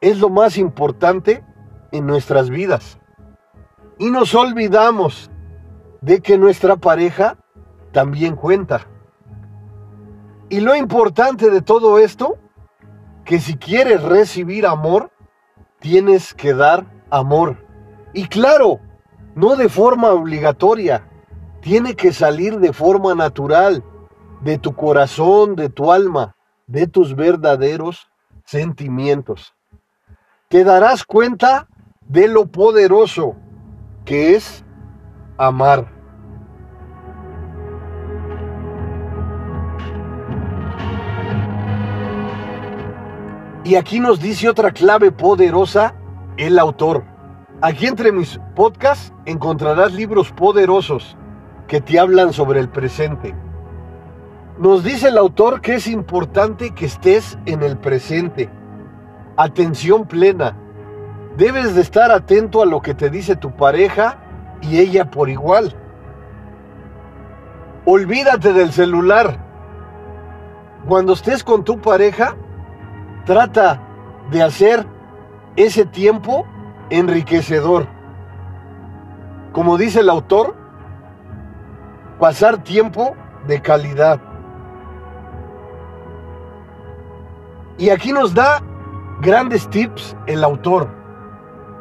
es 0.00 0.20
lo 0.20 0.30
más 0.30 0.56
importante 0.56 1.44
en 1.90 2.06
nuestras 2.06 2.48
vidas. 2.48 3.00
Y 3.98 4.10
nos 4.10 4.32
olvidamos 4.36 5.32
de 6.00 6.20
que 6.20 6.38
nuestra 6.38 6.76
pareja 6.76 7.38
también 7.90 8.36
cuenta. 8.36 8.86
Y 10.48 10.60
lo 10.60 10.76
importante 10.76 11.50
de 11.50 11.60
todo 11.60 11.98
esto, 11.98 12.38
que 13.24 13.40
si 13.40 13.56
quieres 13.56 14.00
recibir 14.00 14.64
amor, 14.64 15.10
tienes 15.86 16.34
que 16.34 16.52
dar 16.52 16.84
amor. 17.10 17.64
Y 18.12 18.26
claro, 18.26 18.80
no 19.36 19.54
de 19.54 19.68
forma 19.68 20.10
obligatoria, 20.10 21.08
tiene 21.60 21.94
que 21.94 22.12
salir 22.12 22.58
de 22.58 22.72
forma 22.72 23.14
natural, 23.14 23.84
de 24.40 24.58
tu 24.58 24.74
corazón, 24.74 25.54
de 25.54 25.68
tu 25.68 25.92
alma, 25.92 26.34
de 26.66 26.88
tus 26.88 27.14
verdaderos 27.14 28.10
sentimientos. 28.44 29.54
Te 30.48 30.64
darás 30.64 31.04
cuenta 31.04 31.68
de 32.00 32.26
lo 32.26 32.46
poderoso 32.46 33.36
que 34.04 34.34
es 34.34 34.64
amar. 35.38 35.95
Y 43.66 43.74
aquí 43.74 43.98
nos 43.98 44.20
dice 44.20 44.48
otra 44.48 44.70
clave 44.70 45.10
poderosa 45.10 45.92
el 46.36 46.56
autor. 46.56 47.02
Aquí 47.60 47.86
entre 47.86 48.12
mis 48.12 48.38
podcasts 48.54 49.12
encontrarás 49.24 49.92
libros 49.92 50.30
poderosos 50.30 51.16
que 51.66 51.80
te 51.80 51.98
hablan 51.98 52.32
sobre 52.32 52.60
el 52.60 52.68
presente. 52.68 53.34
Nos 54.56 54.84
dice 54.84 55.08
el 55.08 55.18
autor 55.18 55.62
que 55.62 55.74
es 55.74 55.88
importante 55.88 56.76
que 56.76 56.86
estés 56.86 57.36
en 57.44 57.64
el 57.64 57.76
presente. 57.76 58.48
Atención 59.36 60.06
plena. 60.06 60.56
Debes 61.36 61.74
de 61.74 61.80
estar 61.80 62.12
atento 62.12 62.62
a 62.62 62.66
lo 62.66 62.80
que 62.80 62.94
te 62.94 63.10
dice 63.10 63.34
tu 63.34 63.56
pareja 63.56 64.18
y 64.62 64.78
ella 64.78 65.10
por 65.10 65.28
igual. 65.28 65.74
Olvídate 67.84 68.52
del 68.52 68.70
celular. 68.70 69.44
Cuando 70.86 71.14
estés 71.14 71.42
con 71.42 71.64
tu 71.64 71.80
pareja, 71.80 72.36
Trata 73.26 73.80
de 74.30 74.40
hacer 74.40 74.86
ese 75.56 75.84
tiempo 75.84 76.46
enriquecedor. 76.90 77.88
Como 79.52 79.76
dice 79.76 79.98
el 79.98 80.08
autor, 80.08 80.54
pasar 82.20 82.62
tiempo 82.62 83.16
de 83.48 83.60
calidad. 83.60 84.20
Y 87.78 87.90
aquí 87.90 88.12
nos 88.12 88.32
da 88.32 88.62
grandes 89.20 89.68
tips 89.70 90.16
el 90.28 90.44
autor. 90.44 90.88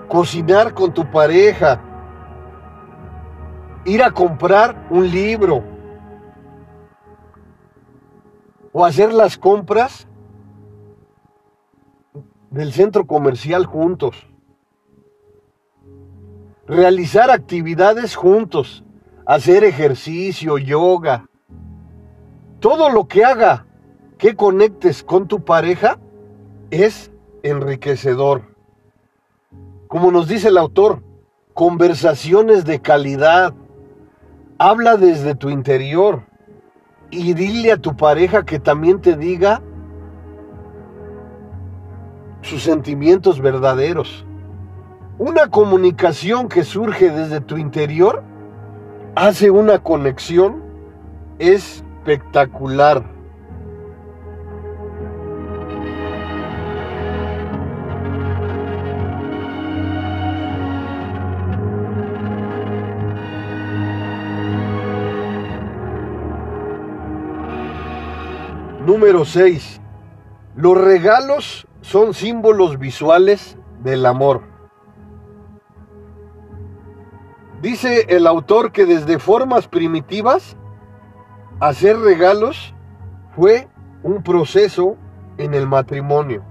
Cocinar 0.09 0.73
con 0.73 0.95
tu 0.95 1.09
pareja, 1.11 1.79
ir 3.85 4.01
a 4.01 4.09
comprar 4.09 4.87
un 4.89 5.11
libro 5.11 5.63
o 8.73 8.83
hacer 8.83 9.13
las 9.13 9.37
compras 9.37 10.07
del 12.55 12.71
centro 12.71 13.05
comercial 13.05 13.65
juntos. 13.65 14.15
Realizar 16.65 17.29
actividades 17.29 18.15
juntos, 18.15 18.85
hacer 19.25 19.65
ejercicio, 19.65 20.57
yoga. 20.57 21.27
Todo 22.61 22.89
lo 22.89 23.09
que 23.09 23.25
haga 23.25 23.65
que 24.17 24.37
conectes 24.37 25.03
con 25.03 25.27
tu 25.27 25.43
pareja 25.43 25.99
es 26.71 27.11
enriquecedor. 27.43 28.43
Como 29.89 30.09
nos 30.13 30.29
dice 30.29 30.47
el 30.47 30.57
autor, 30.57 31.03
conversaciones 31.53 32.63
de 32.63 32.79
calidad. 32.79 33.53
Habla 34.57 34.95
desde 34.95 35.35
tu 35.35 35.49
interior 35.49 36.23
y 37.11 37.33
dile 37.33 37.73
a 37.73 37.81
tu 37.81 37.97
pareja 37.97 38.45
que 38.45 38.59
también 38.59 39.01
te 39.01 39.17
diga 39.17 39.61
sus 42.45 42.61
sentimientos 42.61 43.41
verdaderos. 43.41 44.23
Una 45.17 45.49
comunicación 45.49 46.47
que 46.47 46.63
surge 46.63 47.09
desde 47.09 47.41
tu 47.41 47.57
interior 47.57 48.23
hace 49.15 49.49
una 49.49 49.79
conexión 49.79 50.63
espectacular. 51.39 53.03
Número 68.85 69.25
6. 69.25 69.81
Los 70.55 70.77
regalos 70.77 71.67
son 71.85 72.15
símbolos 72.15 72.79
visuales 72.79 73.59
del 73.83 74.07
amor. 74.07 74.41
Dice 77.61 78.07
el 78.09 78.25
autor 78.25 78.71
que 78.71 78.87
desde 78.87 79.19
formas 79.19 79.67
primitivas, 79.67 80.57
hacer 81.59 81.97
regalos 81.99 82.73
fue 83.35 83.67
un 84.01 84.23
proceso 84.23 84.97
en 85.37 85.53
el 85.53 85.67
matrimonio. 85.67 86.43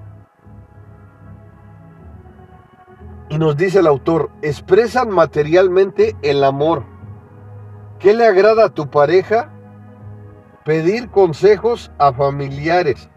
Y 3.29 3.38
nos 3.38 3.57
dice 3.57 3.81
el 3.81 3.88
autor, 3.88 4.31
expresan 4.42 5.11
materialmente 5.11 6.14
el 6.23 6.44
amor. 6.44 6.85
¿Qué 7.99 8.14
le 8.14 8.25
agrada 8.25 8.66
a 8.66 8.68
tu 8.68 8.88
pareja? 8.88 9.51
pedir 10.64 11.11
consejos 11.11 11.92
a 11.99 12.12
familiares. 12.12 13.11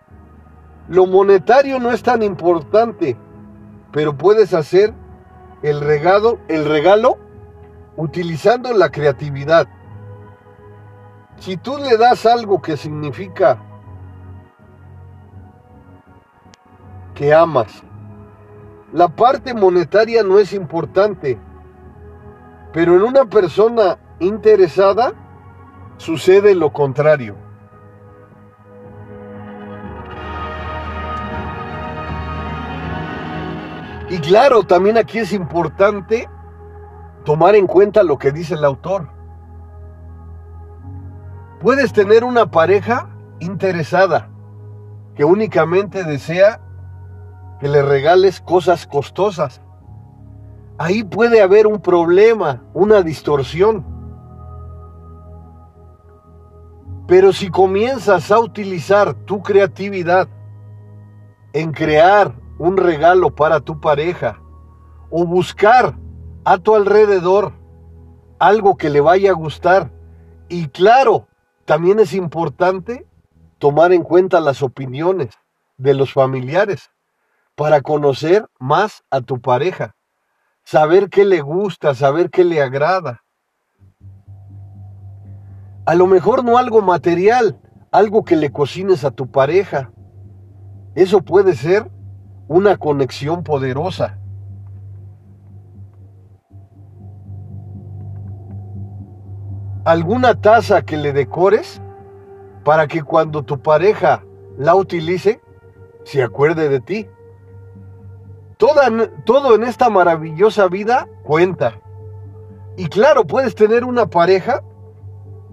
Lo 0.89 1.06
monetario 1.06 1.80
no 1.80 1.91
es 1.91 2.02
tan 2.02 2.23
importante, 2.23 3.17
pero 3.91 4.17
puedes 4.17 4.54
hacer 4.54 4.93
el 5.62 5.82
regalo, 5.82 6.39
el 6.47 6.65
regalo 6.65 7.17
utilizando 7.97 8.71
la 8.73 8.89
creatividad. 8.89 9.67
Si 11.39 11.58
tú 11.58 11.78
le 11.78 11.97
das 11.97 12.26
algo 12.26 12.62
que 12.62 12.78
significa 12.78 13.58
que 17.13 17.34
amas, 17.34 17.84
la 18.93 19.10
parte 19.10 19.54
monetaria 19.54 20.23
no 20.23 20.39
es 20.39 20.54
importante, 20.54 21.38
pero 22.71 22.95
en 22.95 23.02
una 23.02 23.26
persona 23.26 23.97
interesada, 24.19 25.13
sucede 25.97 26.56
lo 26.56 26.71
contrario. 26.71 27.47
Y 34.10 34.20
claro, 34.20 34.63
también 34.63 34.98
aquí 34.98 35.20
es 35.20 35.34
importante 35.34 36.30
tomar 37.26 37.56
en 37.56 37.67
cuenta 37.67 38.04
lo 38.04 38.17
que 38.17 38.32
dice 38.32 38.54
el 38.54 38.63
autor. 38.63 39.10
Puedes 41.60 41.91
tener 41.91 42.24
una 42.24 42.50
pareja 42.50 43.10
interesada 43.39 44.30
que 45.15 45.26
únicamente 45.26 46.04
desea 46.06 46.62
que 47.60 47.67
le 47.67 47.82
regales 47.82 48.39
cosas 48.39 48.88
costosas. 48.88 49.62
Ahí 50.78 51.04
puede 51.04 51.41
haber 51.41 51.67
un 51.67 51.82
problema, 51.82 52.63
una 52.74 53.02
distorsión. 53.02 53.86
Pero 57.08 57.34
si 57.34 57.50
comienzas 57.50 58.32
a 58.32 58.39
utilizar 58.39 59.13
tu 59.13 59.41
creatividad 59.41 60.30
en 61.52 61.72
crear 61.74 62.34
un 62.60 62.78
regalo 62.78 63.36
para 63.36 63.60
tu 63.60 63.80
pareja 63.80 64.41
o 65.10 65.26
buscar 65.26 65.98
a 66.43 66.58
tu 66.58 66.76
alrededor 66.76 67.54
algo 68.39 68.78
que 68.78 68.89
le 68.89 69.02
vaya 69.02 69.32
a 69.32 69.34
gustar, 69.34 69.91
y 70.50 70.67
claro, 70.67 71.28
también 71.65 72.00
es 72.00 72.13
importante 72.13 73.06
tomar 73.58 73.91
en 73.91 74.04
cuenta 74.04 74.39
las 74.39 74.62
opiniones 74.62 75.30
de 75.78 75.93
los 75.93 76.13
familiares 76.13 76.91
para 77.56 77.82
conocer 77.82 78.46
más 78.60 79.04
a 79.10 79.22
tu 79.22 79.41
pareja, 79.41 79.96
saber 80.63 81.10
qué 81.10 81.26
le 81.26 81.41
gusta, 81.41 81.96
saber 81.96 82.30
qué 82.30 82.43
le 82.43 82.62
agrada 82.62 83.24
a 85.88 85.96
lo 85.96 86.06
mejor 86.06 86.43
no 86.43 86.58
algo 86.58 86.82
material, 86.82 87.58
algo 87.93 88.26
que 88.26 88.36
le 88.36 88.52
cocines 88.52 89.06
a 89.06 89.12
tu 89.12 89.32
pareja. 89.32 89.89
Eso 90.96 91.22
puede 91.22 91.56
ser 91.56 91.89
una 92.48 92.78
conexión 92.78 93.44
poderosa. 93.44 94.18
Alguna 99.86 100.42
taza 100.42 100.82
que 100.82 100.98
le 100.98 101.14
decores 101.14 101.82
para 102.64 102.88
que 102.88 103.04
cuando 103.04 103.44
tu 103.44 103.60
pareja 103.60 104.24
la 104.58 104.76
utilice, 104.76 105.42
se 106.04 106.22
acuerde 106.24 106.68
de 106.68 106.82
ti. 106.82 107.08
Todo 108.58 109.56
en 109.56 109.64
esta 109.64 109.90
maravillosa 109.90 110.68
vida 110.68 111.08
cuenta. 111.24 111.80
Y 112.76 112.88
claro, 112.88 113.26
puedes 113.26 113.56
tener 113.56 113.86
una 113.86 114.08
pareja 114.08 114.62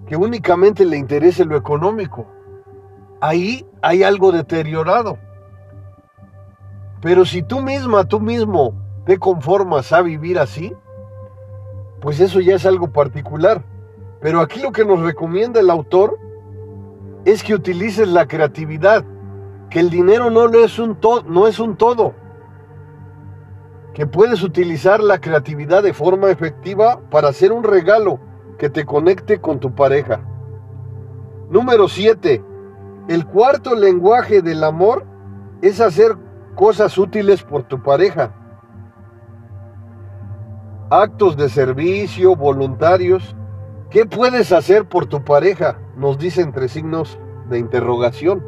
que 0.07 0.17
únicamente 0.17 0.85
le 0.85 0.97
interese 0.97 1.45
lo 1.45 1.57
económico. 1.57 2.27
Ahí 3.21 3.67
hay 3.83 4.03
algo 4.03 4.33
deteriorado. 4.33 5.19
Pero 7.05 7.27
si 7.27 7.43
tú 7.43 7.61
misma, 7.61 8.09
tú 8.09 8.19
mismo 8.19 8.73
te 9.05 9.19
conformas 9.19 9.93
a 9.93 10.01
vivir 10.01 10.39
así, 10.39 10.75
pues 12.01 12.19
eso 12.19 12.41
ya 12.41 12.55
es 12.55 12.65
algo 12.65 12.93
particular. 12.93 13.63
Pero 14.23 14.41
aquí 14.41 14.59
lo 14.63 14.73
que 14.73 14.87
nos 14.87 15.01
recomienda 15.03 15.61
el 15.61 15.69
autor 15.69 16.19
es 17.27 17.43
que 17.43 17.53
utilices 17.53 18.09
la 18.09 18.27
creatividad, 18.27 19.05
que 19.69 19.81
el 19.81 19.91
dinero 19.91 20.31
no 20.31 20.49
es 20.49 20.79
un, 20.79 20.97
no 21.29 21.47
es 21.47 21.61
un 21.61 21.77
todo, 21.77 22.15
que 23.93 24.07
puedes 24.07 24.43
utilizar 24.43 25.03
la 25.03 25.21
creatividad 25.21 25.83
de 25.83 25.93
forma 25.93 26.31
efectiva 26.31 27.03
para 27.11 27.29
hacer 27.29 27.53
un 27.53 27.65
regalo 27.65 28.19
que 28.57 28.71
te 28.71 28.87
conecte 28.87 29.43
con 29.43 29.61
tu 29.61 29.75
pareja. 29.75 30.23
Número 31.51 31.87
7. 31.87 32.43
El 33.09 33.27
cuarto 33.27 33.75
lenguaje 33.75 34.41
del 34.41 34.65
amor 34.65 35.05
es 35.61 35.83
hacer 35.83 36.24
cosas 36.55 36.97
útiles 36.99 37.43
por 37.43 37.65
tu 37.65 37.83
pareja. 37.83 38.33
Actos 40.91 41.37
de 41.37 41.49
servicio, 41.49 42.37
voluntarios. 42.37 43.35
¿Qué 43.91 44.07
puedes 44.07 44.53
hacer 44.53 44.89
por 44.89 45.07
tu 45.07 45.25
pareja? 45.25 45.79
Nos 45.97 46.19
dice 46.19 46.43
entre 46.43 46.69
signos 46.69 47.19
de 47.49 47.59
interrogación. 47.59 48.45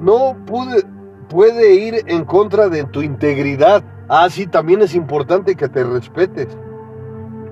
No 0.00 0.36
pude, 0.46 0.84
puede 1.28 1.74
ir 1.74 2.04
en 2.06 2.24
contra 2.24 2.68
de 2.68 2.84
tu 2.84 3.02
integridad. 3.02 3.84
Ah, 4.08 4.28
sí, 4.30 4.46
también 4.46 4.82
es 4.82 4.94
importante 4.94 5.54
que 5.54 5.68
te 5.68 5.84
respetes 5.84 6.56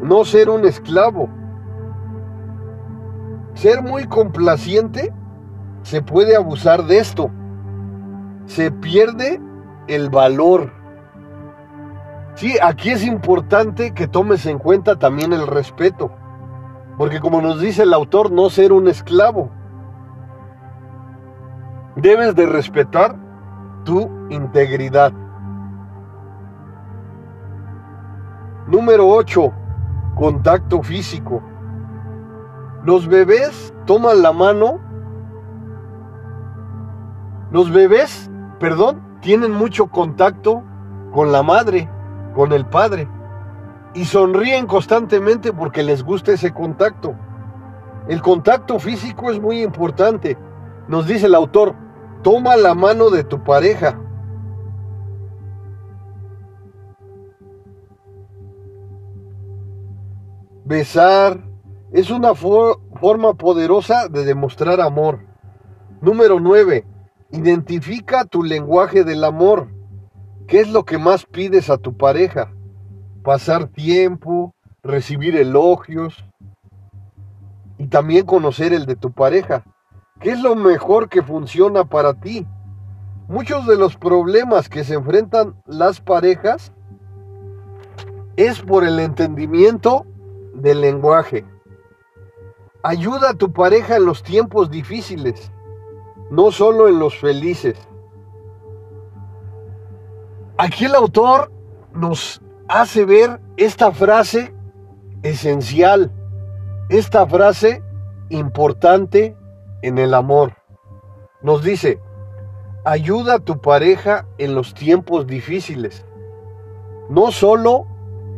no 0.00 0.24
ser 0.24 0.48
un 0.48 0.64
esclavo. 0.64 1.28
Ser 3.54 3.82
muy 3.82 4.04
complaciente, 4.06 5.12
se 5.82 6.02
puede 6.02 6.36
abusar 6.36 6.84
de 6.84 6.98
esto. 6.98 7.30
Se 8.46 8.70
pierde 8.70 9.40
el 9.86 10.10
valor. 10.10 10.72
Sí, 12.34 12.56
aquí 12.62 12.90
es 12.90 13.04
importante 13.04 13.92
que 13.92 14.08
tomes 14.08 14.46
en 14.46 14.58
cuenta 14.58 14.98
también 14.98 15.32
el 15.32 15.46
respeto. 15.46 16.10
Porque 16.98 17.20
como 17.20 17.40
nos 17.40 17.60
dice 17.60 17.82
el 17.82 17.94
autor, 17.94 18.30
no 18.30 18.50
ser 18.50 18.72
un 18.72 18.88
esclavo. 18.88 19.50
Debes 21.96 22.34
de 22.34 22.46
respetar 22.46 23.16
tu 23.84 24.10
integridad. 24.30 25.12
Número 28.66 29.08
8 29.08 29.52
contacto 30.20 30.82
físico. 30.82 31.42
Los 32.84 33.06
bebés 33.06 33.74
toman 33.86 34.22
la 34.22 34.32
mano. 34.32 34.78
Los 37.50 37.70
bebés, 37.72 38.29
perdón, 38.60 39.18
tienen 39.20 39.50
mucho 39.50 39.88
contacto 39.88 40.62
con 41.12 41.32
la 41.32 41.42
madre, 41.42 41.88
con 42.34 42.52
el 42.52 42.66
padre. 42.66 43.08
Y 43.94 44.04
sonríen 44.04 44.66
constantemente 44.66 45.52
porque 45.52 45.82
les 45.82 46.04
gusta 46.04 46.32
ese 46.32 46.52
contacto. 46.52 47.16
El 48.06 48.22
contacto 48.22 48.78
físico 48.78 49.32
es 49.32 49.40
muy 49.40 49.62
importante. 49.62 50.38
Nos 50.86 51.06
dice 51.06 51.26
el 51.26 51.34
autor, 51.34 51.74
toma 52.22 52.56
la 52.56 52.74
mano 52.74 53.10
de 53.10 53.24
tu 53.24 53.42
pareja. 53.42 53.98
Besar 60.64 61.40
es 61.92 62.10
una 62.10 62.34
forma 62.34 63.34
poderosa 63.34 64.06
de 64.08 64.24
demostrar 64.24 64.80
amor. 64.80 65.20
Número 66.00 66.38
9. 66.38 66.86
Identifica 67.32 68.24
tu 68.24 68.42
lenguaje 68.42 69.04
del 69.04 69.24
amor. 69.24 69.68
¿Qué 70.48 70.60
es 70.60 70.68
lo 70.68 70.84
que 70.84 70.98
más 70.98 71.26
pides 71.26 71.70
a 71.70 71.78
tu 71.78 71.96
pareja? 71.96 72.52
Pasar 73.22 73.68
tiempo, 73.68 74.54
recibir 74.82 75.36
elogios 75.36 76.24
y 77.78 77.86
también 77.86 78.26
conocer 78.26 78.72
el 78.72 78.84
de 78.84 78.96
tu 78.96 79.12
pareja. 79.12 79.64
¿Qué 80.20 80.32
es 80.32 80.40
lo 80.40 80.56
mejor 80.56 81.08
que 81.08 81.22
funciona 81.22 81.84
para 81.84 82.14
ti? 82.14 82.46
Muchos 83.28 83.64
de 83.66 83.76
los 83.76 83.96
problemas 83.96 84.68
que 84.68 84.82
se 84.82 84.94
enfrentan 84.94 85.54
las 85.66 86.00
parejas 86.00 86.72
es 88.36 88.60
por 88.60 88.84
el 88.84 88.98
entendimiento 88.98 90.04
del 90.54 90.80
lenguaje. 90.80 91.44
Ayuda 92.82 93.30
a 93.30 93.34
tu 93.34 93.52
pareja 93.52 93.96
en 93.96 94.04
los 94.04 94.22
tiempos 94.22 94.70
difíciles, 94.70 95.52
no 96.30 96.52
solo 96.52 96.88
en 96.88 96.98
los 96.98 97.16
felices. 97.18 97.76
Aquí 100.56 100.84
el 100.84 100.94
autor 100.94 101.50
nos 101.92 102.40
hace 102.68 103.04
ver 103.04 103.40
esta 103.56 103.92
frase 103.92 104.54
esencial, 105.22 106.12
esta 106.88 107.26
frase 107.26 107.82
importante 108.28 109.36
en 109.82 109.98
el 109.98 110.14
amor. 110.14 110.54
Nos 111.42 111.64
dice, 111.64 112.00
ayuda 112.84 113.36
a 113.36 113.38
tu 113.40 113.60
pareja 113.60 114.26
en 114.38 114.54
los 114.54 114.74
tiempos 114.74 115.26
difíciles, 115.26 116.04
no 117.08 117.32
solo 117.32 117.86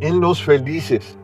en 0.00 0.20
los 0.20 0.42
felices. 0.42 1.18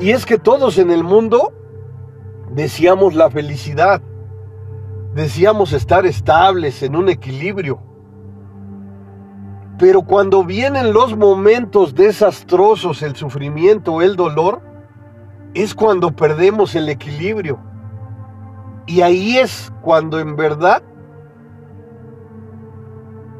Y 0.00 0.12
es 0.12 0.24
que 0.24 0.38
todos 0.38 0.78
en 0.78 0.90
el 0.90 1.04
mundo 1.04 1.52
deseamos 2.54 3.14
la 3.14 3.30
felicidad, 3.30 4.00
deseamos 5.14 5.74
estar 5.74 6.06
estables 6.06 6.82
en 6.82 6.96
un 6.96 7.10
equilibrio. 7.10 7.82
Pero 9.78 10.02
cuando 10.02 10.42
vienen 10.42 10.94
los 10.94 11.14
momentos 11.16 11.94
desastrosos, 11.94 13.02
el 13.02 13.14
sufrimiento, 13.14 14.00
el 14.00 14.16
dolor, 14.16 14.62
es 15.52 15.74
cuando 15.74 16.12
perdemos 16.12 16.74
el 16.74 16.88
equilibrio. 16.88 17.58
Y 18.86 19.02
ahí 19.02 19.36
es 19.36 19.70
cuando 19.82 20.18
en 20.18 20.34
verdad 20.34 20.82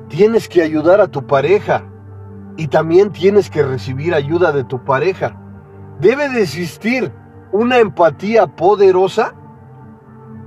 tienes 0.09 0.47
que 0.47 0.61
ayudar 0.61 1.01
a 1.01 1.09
tu 1.09 1.27
pareja 1.27 1.85
y 2.59 2.69
también 2.69 3.13
tienes 3.13 3.49
que 3.49 3.63
recibir 3.63 4.15
ayuda 4.15 4.53
de 4.53 4.65
tu 4.65 4.85
pareja. 4.85 5.40
Debe 6.01 6.31
de 6.31 6.43
existir 6.43 7.13
una 7.53 7.79
empatía 7.79 8.47
poderosa 8.47 9.35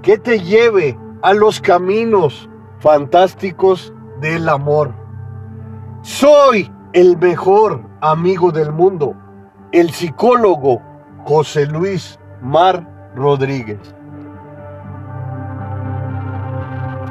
que 0.02 0.18
te 0.18 0.40
lleve 0.40 0.98
a 1.22 1.34
los 1.34 1.62
caminos 1.62 2.50
fantásticos 2.80 3.94
del 4.20 4.50
amor. 4.50 4.94
Soy 6.02 6.72
el 6.94 7.18
mejor 7.18 7.84
amigo 8.02 8.52
del 8.52 8.72
mundo, 8.72 9.16
el 9.72 9.92
psicólogo 9.92 10.82
José 11.24 11.68
Luis 11.68 12.20
Mar 12.42 13.12
Rodríguez. 13.16 13.80